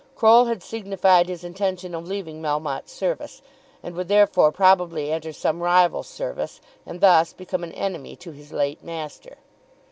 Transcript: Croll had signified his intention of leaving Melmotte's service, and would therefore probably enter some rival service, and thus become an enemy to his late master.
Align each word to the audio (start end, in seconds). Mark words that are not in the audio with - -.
Croll 0.15 0.45
had 0.45 0.63
signified 0.63 1.29
his 1.29 1.43
intention 1.43 1.93
of 1.93 2.07
leaving 2.07 2.41
Melmotte's 2.41 2.91
service, 2.91 3.43
and 3.83 3.93
would 3.93 4.07
therefore 4.07 4.51
probably 4.51 5.11
enter 5.11 5.31
some 5.31 5.61
rival 5.61 6.01
service, 6.01 6.59
and 6.87 7.01
thus 7.01 7.33
become 7.33 7.63
an 7.63 7.73
enemy 7.73 8.15
to 8.15 8.31
his 8.31 8.51
late 8.51 8.83
master. 8.83 9.37